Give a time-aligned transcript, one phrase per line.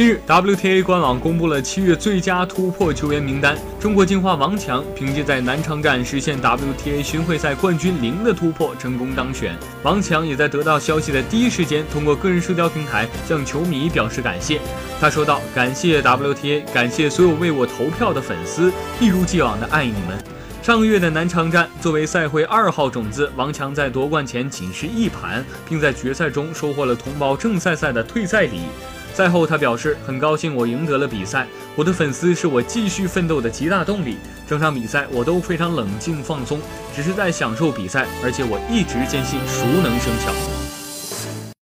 [0.00, 3.54] 近日，WTA 官网公布了七月最佳突破球员名单。
[3.78, 9.54] 中国金花王强凭借在南昌站实现 WTA 巡回赛冠军零的突破，成功当选。
[9.82, 14.58] 王强也在得到消息的第一时间，通过个人社交平台向球迷表示感谢。
[14.98, 20.16] 他说道：“感谢 WTA，感谢所有为我投票的粉丝，一如既往的爱你们。”
[20.64, 28.62] 上个月的南昌站，作为赛会二号种子，王强在夺冠前仅是一盘，并在决赛中收获了同胞郑赛赛的退赛礼。
[29.12, 31.46] 赛后，他表示很高兴我赢得了比赛，
[31.76, 34.16] 我的粉丝是我继续奋斗的极大动力。
[34.48, 36.60] 整场比赛我都非常冷静放松，
[36.94, 40.69] 只是在享受比赛，而且我一直坚信熟能生巧。